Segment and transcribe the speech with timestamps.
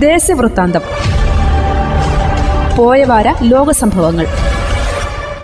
[0.00, 0.80] ദേശവൃത്താന്തം.
[2.76, 4.26] പോയവാര ലോകസംഭവങ്ങൾ.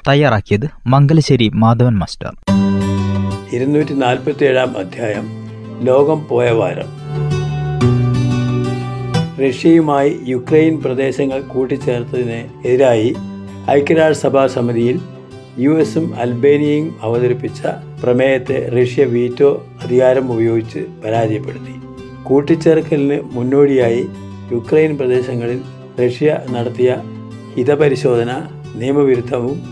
[0.09, 2.33] തയ്യാറാക്കിയത് മംഗലശ്ശേരി മാധവൻ മാസ്റ്റർ.
[3.53, 5.27] ഇരുന്നൂറ്റി നാൽപ്പത്തി ഏഴാം അധ്യായം
[5.83, 6.89] ലോകം പോയ വാരം.
[9.49, 13.17] റഷ്യയുമായി യുക്രൈൻ പ്രദേശങ്ങൾ കൂട്ടിച്ചേർത്തതിന് എതിരായി
[13.71, 15.01] ഐക്യരാഷ്ട്രസഭാ സമിതിയിൽ
[15.59, 17.63] യു എസും അൽബേനിയയും അവതരിപ്പിച്ച
[18.03, 21.75] പ്രമേയത്തെ റഷ്യ വീറ്റോ അധികാരം ഉപയോഗിച്ച് പരാജയപ്പെടുത്തി.
[22.23, 24.07] കൂട്ടിച്ചേർക്കലിന് മുന്നോടിയായി
[24.53, 25.61] യുക്രൈൻ പ്രദേശങ്ങളിൽ
[26.07, 26.97] റഷ്യ നടത്തിയ
[27.57, 28.43] ഹിതപരിശോധന
[28.77, 29.63] നിയമവിരുദ്ധവും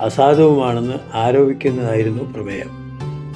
[0.00, 2.70] അസാധുവുമാണെന്ന് ആരോപിക്കുന്നതായിരുന്നു പ്രമേയം.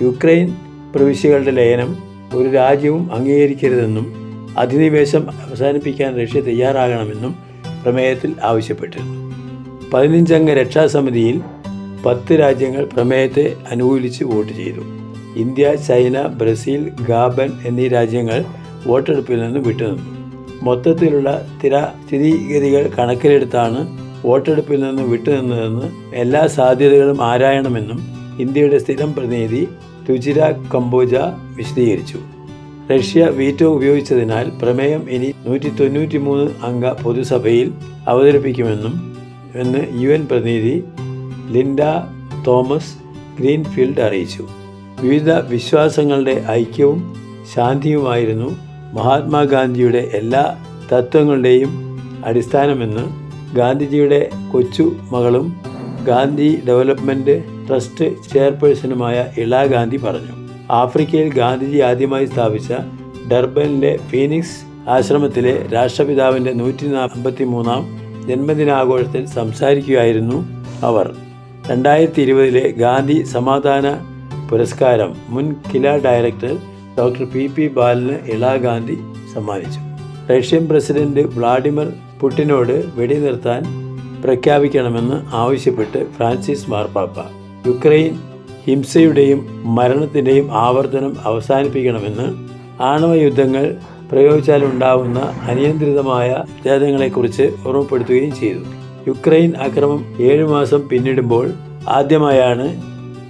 [0.02, 0.54] യുക്രൈൻ
[0.94, 1.96] പ്രവിശ്യകളുടെ ലയനം
[2.34, 4.06] ഒരു രാജ്യവും അംഗീകരിക്കരുതെന്നും
[4.58, 7.34] അധിനിവേശം അവസാനിപ്പിക്കാൻ റഷ്യ തയ്യാറാകണമെന്നും
[7.82, 9.34] പ്രമേയത്തിൽ ആവശ്യപ്പെട്ടിരുന്നു.
[9.94, 11.40] പതിനഞ്ചംഗ രക്ഷാസമിതിയിൽ
[12.06, 14.80] പത്ത് രാജ്യങ്ങൾ പ്രമേയത്തെ അനുകൂലിച്ച് വോട്ട് ചെയ്തു.
[15.36, 18.44] ഇന്ത്യ ചൈന ബ്രസീൽ ഗാബൻ എന്നീ രാജ്യങ്ങൾ
[18.86, 20.15] വോട്ടെടുപ്പിൽ നിന്ന് വിട്ടുനിന്നു.
[20.62, 27.98] മൊത്തത്തിലുള്ള സ്ഥിര സ്ഥിതിഗതികൾ കണക്കിലെടുത്താണ് വോട്ടെടുപ്പിൽ നിന്ന് വിട്ടുനിന്നതെന്ന് എല്ലാ സാധ്യതകളും ആരായണമെന്നും
[28.40, 29.68] ഇന്ത്യയുടെ സ്ഥിരം പ്രതിനിധി
[30.10, 31.14] രുചിര കംബോജ
[31.56, 32.18] വിശദീകരിച്ചു.
[32.94, 37.72] റഷ്യ വീറ്റോ ഉപയോഗിച്ചതിനാൽ പ്രമേയം ഇനി നൂറ്റി തൊണ്ണൂറ്റി മൂന്ന് അംഗ പൊതുസഭയിൽ
[38.08, 39.16] അവതരിപ്പിക്കുമെന്നും
[39.54, 40.84] എന്ന് യു എൻ പ്രതിനിധി
[41.50, 41.80] ലിൻഡ
[42.46, 42.94] തോമസ്
[43.40, 44.46] ഗ്രീൻഫീൽഡ് അറിയിച്ചു.
[45.00, 47.14] വിവിധ വിശ്വാസങ്ങളുടെ ഐക്യവും
[47.54, 48.56] ശാന്തിയുമായിരുന്നു
[48.94, 50.56] മഹാത്മാഗാന്ധിയുടെ എല്ലാ
[50.92, 51.72] തത്വങ്ങളുടെയും
[52.24, 53.04] അടിസ്ഥാനമെന്ന്
[53.54, 55.56] ഗാന്ധിജിയുടെ കൊച്ചു മകളും
[56.04, 60.34] ഗാന്ധി ഡെവലപ്മെന്റ് ട്രസ്റ്റ് ചെയർപേഴ്സണുമായ ഇള ഗാന്ധി പറഞ്ഞു.
[60.70, 62.72] ആഫ്രിക്കയിൽ ഗാന്ധിജി ആദ്യമായി സ്ഥാപിച്ച
[63.32, 67.84] ഡർബനിലെ ഫീനിക്സ് ആശ്രമത്തിലെ രാഷ്ട്രപിതാവിന്റെ നൂറ്റി നാൽപ്പത്തി മൂന്നാം
[68.28, 70.46] ജന്മദിനാഘോഷത്തിൽ സംസാരിക്കുകയായിരുന്നു
[70.82, 71.14] അവർ.
[71.70, 73.98] രണ്ടായിരത്തി ഇരുപതിലെ ഗാന്ധി സമാധാന
[74.50, 76.56] പുരസ്കാരം മുൻ KILA director
[76.98, 78.94] doctor P P ബാലന് ഇളാ ഗാന്ധി
[79.34, 79.80] സമ്മാനിച്ചു.
[80.32, 83.62] റഷ്യൻ പ്രസിഡന്റ് വ്ളാഡിമിർ പുടിനോട് വെടിനിർത്താൻ
[84.22, 87.18] പ്രഖ്യാപിക്കണമെന്ന് ആവശ്യപ്പെട്ട് ഫ്രാൻസിസ് മാർപ്പാപ്പ.
[87.66, 88.18] യുക്രൈൻ
[88.64, 89.40] ഹിംസയുടെയും
[89.74, 92.26] മരണത്തിന്റെയും ആവർത്തനം അവസാനിപ്പിക്കണമെന്ന്
[92.82, 93.76] ആണവ യുദ്ധങ്ങൾ
[94.12, 98.58] പ്രയോഗിച്ചാലുണ്ടാവുന്ന അനിയന്ത്രിതമായ ഭേദങ്ങളെക്കുറിച്ച് ഓർമ്മപ്പെടുത്തുകയും ചെയ്തു.
[99.08, 101.50] യുക്രൈൻ അക്രമം ഏഴു മാസം പിന്നിടുമ്പോൾ
[101.88, 102.82] ആദ്യമായാണ്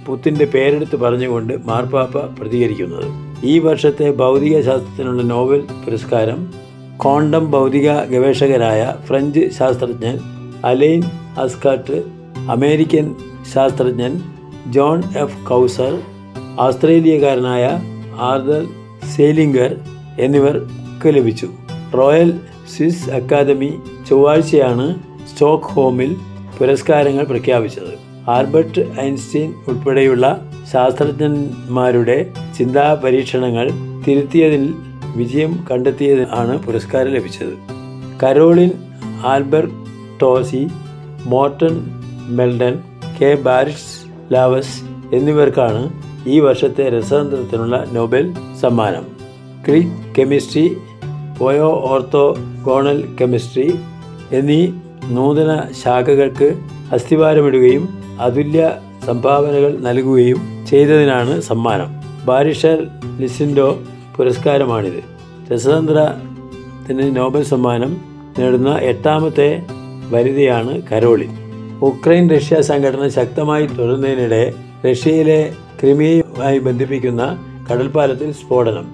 [0.05, 3.26] പുത്തിന്റെ പേരെടുത്ത് പറഞ്ഞുകൊണ്ട് മാർപ്പാപ്പ പ്രതികരിക്കുന്നത്.
[3.43, 6.53] ഈ വർഷത്തെ ഭൗതിക ശാസ്ത്രത്തിനുള്ള നോബൽ പുരസ്കാരം
[7.03, 10.19] ക്വാണ്ടം ഭൗതിക ഗവേഷകരായ ഫ്രഞ്ച് ശാസ്ത്രജ്ഞൻ
[10.65, 11.01] അലൈൻ
[11.37, 12.03] അസ്കാട്ട്
[12.51, 13.15] അമേരിക്കൻ
[13.53, 14.21] ശാസ്ത്രജ്ഞൻ
[14.71, 16.01] ജോൺ എഫ് കൗസർ
[16.59, 17.81] ആസ്ട്രേലിയക്കാരനായ
[18.19, 18.65] ആർദർ
[19.15, 19.75] സേലിംഗർ
[20.19, 21.49] എന്നിവർക്ക് ലഭിച്ചു.
[21.97, 22.39] റോയൽ
[22.77, 23.73] സ്വിസ് അക്കാദമി
[24.09, 24.95] ചൊവ്വാഴ്ചയാണ്
[25.33, 26.15] സ്റ്റോക്ക് ഹോമിൽ
[26.59, 28.07] പുരസ്കാരങ്ങൾ പ്രഖ്യാപിച്ചത്.
[28.29, 33.69] ആൽബർട്ട് ഐൻസ്റ്റീൻ ഉൾപ്പെടെയുള്ള ശാസ്ത്രജ്ഞന്മാരുടെ ചിന്താ പരീക്ഷണങ്ങൾ
[34.07, 34.73] തിരുത്തിയതിൽ
[35.15, 37.53] വിജയം കണ്ടെത്തിയതിനാണ് പുരസ്കാരം ലഭിച്ചത്.
[38.23, 38.71] Carolyn
[40.21, 40.67] Bertozzi
[41.25, 41.87] Morten
[42.27, 42.79] Meldal
[43.21, 43.35] K.
[43.35, 44.81] Barry ലാവസ്
[45.15, 45.93] എന്നിവർക്കാണ്
[46.27, 49.05] ഈ വർഷത്തെ രസതന്ത്രത്തിനുള്ള നോബൽ സമ്മാനം.
[49.67, 50.77] Click chemistry
[51.39, 53.75] bioorthogonal chemistry
[54.31, 54.67] എന്നീ
[55.09, 56.59] നൂതന ശാഖകൾക്ക്
[56.91, 58.71] അസ്ഥിവാരമിടുകയും അതുല്യ
[59.05, 61.96] സംഭാവനകൾ നൽകുകയും ചെയ്തതിനാണ് സമ്മാനം.
[62.27, 62.77] ബാരിഷർ
[63.17, 63.79] ലിസിൻഡോ
[64.17, 65.01] പുരസ്കാരമാണിത്.
[65.53, 67.91] രസതന്ത്രത്തിന് നോബൽ സമ്മാനം
[68.39, 69.49] നേടുന്ന എട്ടാമത്തെ
[70.11, 71.27] വനിതയാണ് കരോളി.
[71.81, 74.53] ഉക്രൈൻ റഷ്യ സംഘടന ശക്തമായി തുടരുന്നതിനിടെ
[74.91, 77.23] റഷ്യയിലെ ക്രിമിയയുമായി ബന്ധിപ്പിക്കുന്ന
[77.71, 78.87] കടൽപ്പാലത്തിൽ സ്ഫോടനം.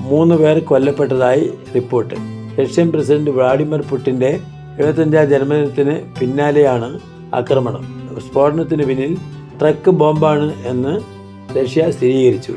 [0.00, 2.14] മൂന്ന് പേർ കൊല്ലപ്പെട്ടതായി റിപ്പോർട്ട്.
[2.62, 4.40] റഷ്യൻ പ്രസിഡന്റ് വ്ളാഡിമിർ പുടിന്റെ
[4.78, 7.00] എഴുപത്തഞ്ചാം ജന്മദിനത്തിന് പിന്നാലെയാണ്
[7.34, 7.82] ആക്രമണം.
[8.28, 9.16] സ്ഫോടനത്തിന് പിന്നിൽ
[9.60, 12.54] ട്രക്ക് ബോംബാണ് എന്ന് റഷ്യ സ്ഥിരീകരിച്ചു.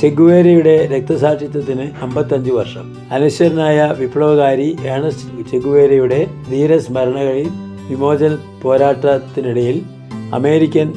[0.00, 2.96] ചെഗുവേരയുടെ രക്തസാക്ഷിത്വത്തിന് അമ്പത്തഞ്ച് വർഷം.
[3.12, 7.48] അനശ്വരനായ വിപ്ലവകാരി ഏണസ്റ്റ് ചെഗുവേരയുടെ ധീരസ്മരണകളിൽ
[7.90, 9.82] വിമോചന പോരാട്ടത്തിനിടയിൽ
[10.34, 10.92] അമേരിക്കൻ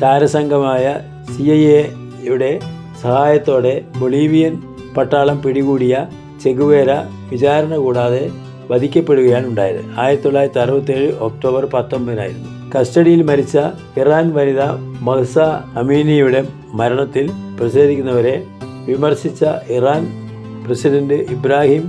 [0.00, 0.96] ചാരസംഘമായ
[1.36, 2.60] സി ഐ എയുടെ
[3.02, 4.62] സഹായത്തോടെ ബൊളീവിയൻ
[4.96, 6.06] പട്ടാളം പിടികൂടിയ
[6.44, 6.92] ചെഗുവേര
[7.30, 8.30] വിചാരണ കൂടാതെ
[8.70, 9.84] വധിക്കപ്പെടുകയാണ് ഉണ്ടായത്.
[9.98, 12.48] ആയിരത്തി തൊള്ളായിരത്തി അറുപത്തേഴ് ഒക്ടോബർ പത്തൊമ്പതിനായിരുന്നു.
[12.78, 13.58] കസ്റ്റഡിയിൽ മരിച്ച
[13.98, 14.62] ഇറാൻ വനിത
[15.06, 15.38] മഹ്സ
[15.80, 16.40] അമീനിയുടെ
[16.78, 17.26] മരണത്തിൽ
[17.58, 18.46] പ്രതിഷേധിക്കുന്നവരെ
[18.88, 19.44] വിമർശിച്ച
[19.76, 20.02] ഇറാൻ
[20.64, 21.84] പ്രസിഡന്റ് ഇബ്രാഹിം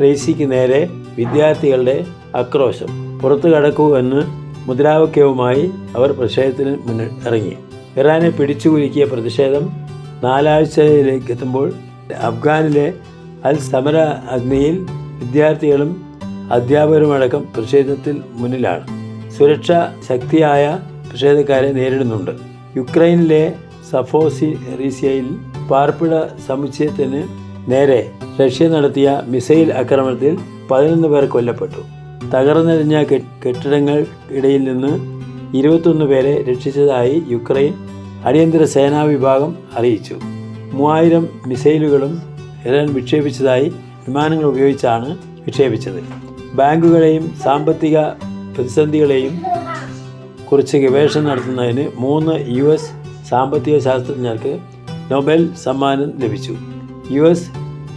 [0.00, 0.80] റെയ്സിക്ക് നേരെ
[1.18, 1.96] വിദ്യാർത്ഥികളുടെ
[2.40, 2.88] ആക്രോശം.
[3.22, 4.22] പുറത്തു കടക്കൂ എന്ന്
[4.68, 5.64] മുദ്രാവാക്യവുമായി
[5.96, 7.54] അവർ പ്രതിഷേധത്തിന് മുന്നിൽ ഇറങ്ങി.
[8.00, 9.64] ഇറാനെ പിടിച്ചുകുലുക്കിയ പ്രതിഷേധം
[10.24, 11.68] നാലാഴ്ചയിലേക്ക് എത്തുമ്പോൾ
[12.30, 12.88] അഫ്ഗാനിലെ
[13.48, 13.96] അൽ സമര
[14.36, 14.76] അഗ്നിയിൽ
[15.20, 15.90] വിദ്യാർത്ഥികളും
[16.56, 18.84] അധ്യാപകരുമടക്കം പ്രതിഷേധത്തിൽ മുന്നിലാണ്.
[19.36, 19.70] സുരക്ഷ
[20.08, 20.64] ശക്തിയായ
[21.06, 22.55] പ്രതിഷേധക്കാരെ നേരിടുന്നുണ്ട്.
[22.76, 23.52] യുക്രൈനിലെ
[23.90, 25.28] സഫോസി റീസിയയിൽ
[25.70, 26.14] പാർപ്പിട
[26.46, 27.22] സമുച്ചയത്തിന്
[27.72, 30.38] നേരെ റഷ്യ നടത്തിയ മിസൈൽ ആക്രമണത്തിൽ
[30.70, 31.82] പതിനൊന്ന് പേർ കൊല്ലപ്പെട്ടു.
[32.34, 34.92] തകർന്നെറിഞ്ഞ കെട്ടിടങ്ങൾ ഇടയിൽ നിന്ന്
[35.56, 37.74] ഇരുപത്തൊന്ന് പേരെ രക്ഷിച്ചതായി യുക്രൈൻ
[38.24, 40.14] അടിയന്തര സേനാ വിഭാഗം അറിയിച്ചു.
[40.72, 42.22] മൂവായിരം മിസൈലുകളും
[42.66, 43.72] ഇറാൻ വിക്ഷേപിച്ചതായി
[44.08, 46.00] വിമാനങ്ങൾ ഉപയോഗിച്ചാണ് വിക്ഷേപിച്ചത്.
[46.54, 47.98] ബാങ്കുകളെയും സാമ്പത്തിക
[48.54, 49.34] പ്രതിസന്ധികളെയും
[50.50, 52.90] കുറിച്ച് ഗവേഷണം നടത്തുന്നതിന് മൂന്ന് യു എസ്
[53.28, 54.58] സാമ്പത്തിക ശാസ്ത്രജ്ഞർക്ക്
[55.12, 56.56] നൊബേൽ സമ്മാനം ലഭിച്ചു.
[57.10, 57.48] യു എസ്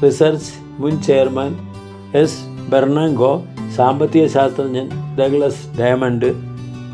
[0.04, 1.58] റിസർച്ച് മുൻ ചെയർമാൻ
[2.16, 6.34] എസ് ബെർണാങ്കോ സാമ്പത്തിക ശാസ്ത്രജ്ഞൻ Douglas Diamond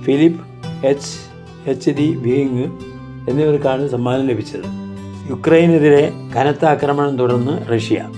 [0.04, 0.42] Philip
[0.86, 1.14] H
[1.70, 2.72] H D വിങ്
[3.30, 4.66] എന്നിവർക്കാണ് സമ്മാനം ലഭിച്ചത്.
[5.30, 8.10] യുക്രൈനെതിരെ കനത്ത ആക്രമണം തുടർന്ന് റഷ്യ.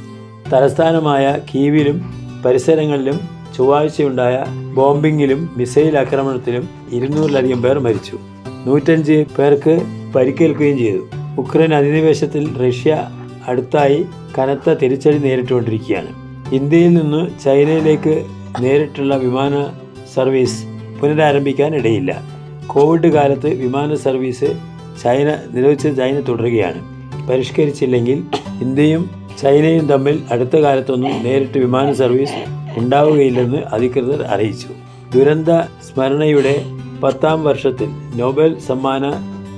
[0.54, 1.98] തലസ്ഥാനമായ കീവിലും
[2.46, 8.18] പരിസരങ്ങളിലും ചൊവ്വാഴ്ചയുണ്ടായ ബോംബിങ്ങിലും മിസൈൽ ആക്രമണത്തിലും ഇരുന്നൂറിലധികം പേർ മരിച്ചു.
[8.66, 9.82] നൂറ്റഞ്ച് പേർക്ക്
[10.16, 11.02] പരിക്കേൽക്കുകയും ചെയ്തു.
[11.38, 13.08] ഉക്രൈൻ അധിനിവേശത്തിൽ റഷ്യ
[13.48, 14.06] അടുത്തായി
[14.40, 16.08] കനത്ത തിരിച്ചടി നേരിട്ടുകൊണ്ടിരിക്കുകയാണ്.
[16.56, 18.26] ഇന്ത്യയിൽ നിന്ന് ചൈനയിലേക്ക്
[18.60, 19.68] നേരിട്ടുള്ള വിമാന
[20.16, 20.64] സർവീസ്
[21.02, 22.22] പുനരാരംഭിക്കാൻ ഇടയില്ല
[22.68, 24.58] കോവിഡ് കാലത്ത് വിമാന സർവീസ്
[25.04, 26.80] ചൈന നിരോധിച്ച ചൈന തുടരുകയാണ്.
[27.28, 28.24] പരിഷ്കരിച്ചില്ലെങ്കിൽ
[28.62, 29.10] ഇന്ത്യയും
[29.42, 34.68] ചൈനയും തമ്മിൽ അടുത്ത കാലത്തൊന്നും നേരിട്ട് വിമാന സർവീസ് ഉണ്ടാവുകയില്ലെന്ന് അധികൃതർ അറിയിച്ചു.
[35.14, 35.50] ദുരന്ത
[35.88, 36.66] സ്മരണയുടെ
[37.04, 37.90] പത്താം വർഷത്തിൽ
[38.20, 39.12] നോബൽ സമ്മാന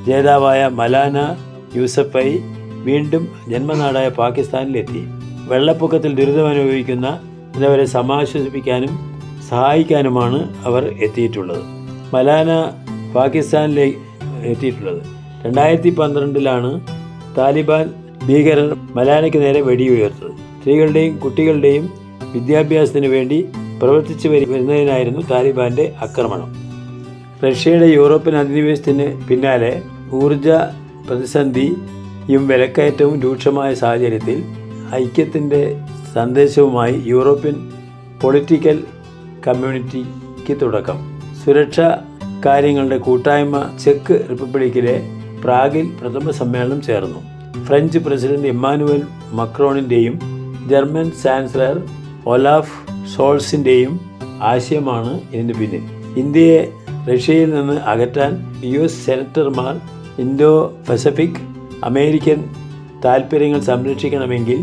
[0.07, 1.35] ജേതാവായ മലാന
[1.75, 2.37] യൂസഫൈ
[2.83, 5.07] വീണ്ടും ജന്മനാടായ പാകിസ്ഥാനിലെത്തി.
[5.47, 8.99] വെള്ളപ്പൊക്കത്തിൽ ദുരിതമനുഭവിക്കുന്നവരെ സമാശ്വസിപ്പിക്കാനും
[9.49, 11.63] സഹായിക്കാനുമാണ് അവർ എത്തിയിട്ടുള്ളത്.
[12.13, 12.71] മലാന
[13.15, 13.97] പാകിസ്ഥാനിലേക്ക്
[14.43, 15.01] എത്തിയിട്ടുള്ളത്.
[15.45, 16.81] രണ്ടായിരത്തി പന്ത്രണ്ടിലാണ്
[17.37, 17.93] താലിബാൻ
[18.27, 20.31] ഭീകരർ മലാനയ്ക്ക് നേരെ വെടിയുയർത്തത്.
[20.59, 21.98] സ്ത്രീകളുടെയും കുട്ടികളുടെയും
[22.33, 23.45] വിദ്യാഭ്യാസത്തിന് വേണ്ടി
[23.81, 26.55] പ്രവർത്തിച്ചു വരി- വരുന്നതിനായിരുന്നു താലിബാന്റെ ആക്രമണം.
[27.49, 29.81] റഷ്യയുടെ യൂറോപ്യൻ അധിനിവേശത്തിന് പിന്നാലെ
[30.13, 30.49] ഊർജ
[31.09, 34.43] പ്രതിസന്ധിയും വിലക്കയറ്റവും രൂക്ഷമായ സാഹചര്യത്തിൽ
[34.95, 35.79] ഐക്യത്തിന്റെ
[36.13, 37.55] സന്ദേശവുമായി യൂറോപ്യൻ
[38.21, 38.83] പൊളിറ്റിക്കൽ
[39.47, 41.21] കമ്മ്യൂണിറ്റിക്ക് തുടക്കം.
[41.45, 41.99] സുരക്ഷാ
[42.45, 45.01] കാര്യങ്ങളുടെ കൂട്ടായ്മ ചെക്ക് റിപ്പബ്ലിക്കിലെ
[45.43, 47.19] പ്രാഗിൽ പ്രഥമ സമ്മേളനം ചേർന്നു.
[47.65, 50.19] ഫ്രഞ്ച് പ്രസിഡന്റ് ഇമ്മാനുവൽ മക്രോണിന്റെയും
[50.67, 51.98] ജർമ്മൻ ചാൻസലർ
[52.29, 52.75] ഒലാഫ്
[53.15, 53.93] സോൾസിന്റെയും
[54.41, 55.83] ആശയമാണ് ഇതിന് പിന്നിൽ.
[56.19, 56.59] ഇന്ത്യയെ
[57.09, 58.31] റഷ്യയിൽ നിന്ന് അകറ്റാൻ
[58.63, 59.73] യു എസ് സെനറ്റർമാർ
[60.19, 60.51] ഇൻഡോ
[60.89, 61.39] പസഫിക്
[61.83, 62.39] അമേരിക്കൻ
[63.05, 64.59] താൽപ്പര്യങ്ങൾ സംരക്ഷിക്കണമെങ്കിൽ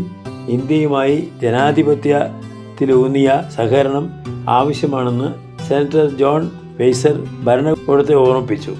[0.49, 4.05] ഇന്ത്യയുമായി ജനാധിപത്യത്തിലൂന്നിയ സഹകരണം
[4.49, 5.29] ആവശ്യമാണെന്ന്
[5.67, 6.43] സെനറ്റർ ജോൺ
[6.79, 8.73] വെയ്സർ ഭരണകൂടത്തെ ഓർമ്മിപ്പിച്ചു.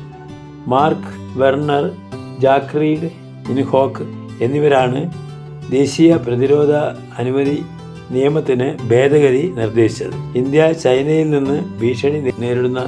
[0.67, 1.85] മാർക്ക് വെർണർ
[2.39, 3.09] ജാക്രീഡ്
[3.51, 4.05] ഇൻഹോക്ക്
[4.43, 4.99] എന്നിവരാണ്
[5.71, 6.73] ദേശീയ പ്രതിരോധ
[7.17, 7.57] അനുമതി
[8.11, 10.37] നിയമത്തിന് ഭേദഗതി നിർദ്ദേശിച്ചത്.
[10.37, 12.87] ഇന്ത്യ ചൈനയിൽ നിന്ന് ഭീഷണി നേരിടുന്ന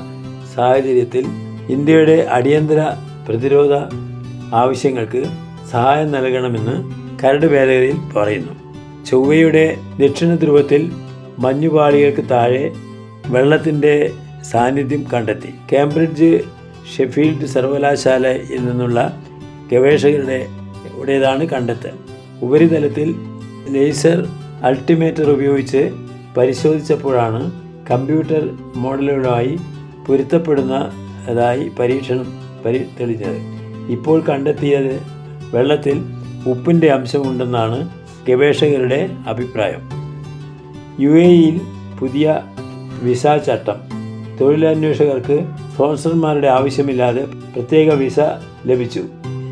[0.56, 1.26] സാഹചര്യത്തിൽ
[1.70, 2.84] ഇന്ത്യയുടെ അടിയന്തര
[3.30, 3.74] പ്രതിരോധ
[4.56, 5.24] ആവശ്യങ്ങൾക്ക്
[5.72, 6.92] സഹായം നൽകണമെന്ന്
[7.24, 8.54] കരട് ഭേദഗതിയിൽ പറയുന്നു.
[9.06, 10.92] ചൊവ്വയുടെ ദക്ഷിണ ധ്രുവത്തിൽ
[11.40, 12.72] മഞ്ഞുപാളികൾക്ക് താഴെ
[13.28, 14.12] വെള്ളത്തിന്റെ
[14.52, 15.54] സാന്നിധ്യം കണ്ടെത്തി.
[15.74, 16.40] കേംബ്രിഡ്ജ്
[16.98, 19.24] ഷെഫീൽഡ് സർവകലാശാലയിൽ നിന്നുള്ള
[19.72, 20.48] ഗവേഷകരുടെ
[20.96, 21.92] ഉടേതാണ് കണ്ടെത്തൽ.
[22.42, 23.16] ഉപരിതലത്തിൽ
[23.70, 24.28] ലേസർ
[24.64, 25.92] അൾട്ടിമേറ്റർ ഉപയോഗിച്ച്
[26.38, 27.52] പരിശോധിച്ചപ്പോഴാണ്
[27.92, 29.58] കമ്പ്യൂട്ടർ മോഡലുകളുമായി
[30.08, 32.26] പൊരുത്തപ്പെടുന്നതായി പരീക്ഷണം
[32.66, 33.38] പരി തെളിഞ്ഞത്
[33.92, 35.02] ഇപ്പോൾ കണ്ടെത്തിയത്
[35.54, 36.02] വെള്ളത്തിൽ
[36.48, 37.90] ഉപ്പിന്റെ അംശമുണ്ടെന്നാണ്
[38.30, 39.90] ഗവേഷകരുടെ അഭിപ്രായം.
[41.00, 41.62] യു എ ഇയിൽ
[42.00, 42.42] പുതിയ
[43.04, 43.76] വിസ ചട്ടം.
[44.42, 48.20] തൊഴിലന്വേഷകർക്ക് സ്പോൺസർമാരുടെ ആവശ്യമില്ലാതെ പ്രത്യേക വിസ
[48.66, 49.04] ലഭിച്ചു.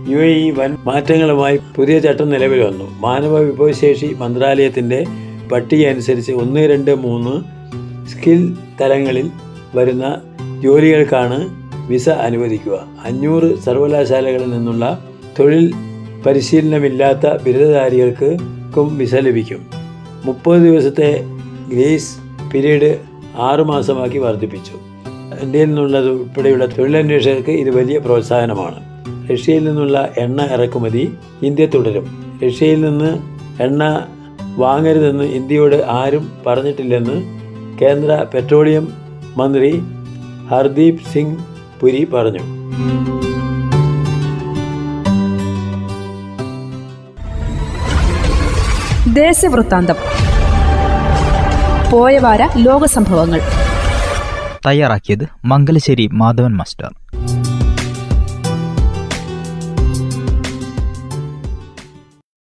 [0.07, 2.99] യു എ ഇ വൻ മാറ്റങ്ങളുമായി പുതിയ ചട്ടം നിലവിൽ വന്നു.
[2.99, 5.05] മാനവ വിഭവശേഷി മന്ത്രാലയത്തിന്റെ
[5.51, 7.33] പട്ടിക അനുസരിച്ച് ഒന്ന് രണ്ട് മൂന്ന്
[8.07, 9.29] സ്കിൽ തലങ്ങളിൽ
[9.75, 10.21] വരുന്ന
[10.63, 11.39] ജോലികൾക്കാണ്
[11.87, 12.87] വിസ അനുവദിക്കുക.
[13.03, 15.03] അഞ്ഞൂറ് സർവകലാശാലകളിൽ നിന്നുള്ള
[15.39, 15.73] തൊഴിൽ
[16.25, 19.65] പരിശീലനമില്ലാത്ത ബിരുദധാരികൾക്കും വിസ ലഭിക്കും.
[20.25, 21.23] മുപ്പത് ദിവസത്തെ
[21.73, 22.17] ഗ്രേസ്
[22.53, 22.99] പീരീഡ്
[23.35, 24.73] ആറുമാസമാക്കി വർദ്ധിപ്പിച്ചു.
[25.41, 28.96] ഇന്ത്യയിൽ നിന്നുള്ളത് ഉൾപ്പെടെയുള്ള തൊഴിലന്വേഷകർക്ക് ഇത് വലിയ പ്രോത്സാഹനമാണ്.
[29.31, 31.03] റഷ്യയിൽ നിന്നുള്ള എണ്ണ ഇറക്കുമതി
[31.43, 32.05] ഇന്ത്യ തുടരും.
[32.47, 33.11] റഷ്യയിൽ നിന്ന്
[33.63, 33.83] എണ്ണ
[34.63, 37.17] വാങ്ങരുതെന്ന് ഇന്ത്യയോട് ആരും പറഞ്ഞിട്ടില്ലെന്ന്
[37.81, 38.93] കേന്ദ്ര പെട്രോളിയം
[39.37, 39.71] മന്ത്രി
[40.51, 41.37] ഹർദീപ് സിംഗ്
[41.79, 42.43] പുരി പറഞ്ഞു.
[49.13, 49.99] ദേശവൃത്താന്തം.
[51.91, 53.41] പോയവാര ലോക സംഭവങ്ങൾ
[54.65, 56.89] തയ്യാറാക്കിയത് മംഗലശ്ശേരി മാധവൻ മാസ്റ്റർ.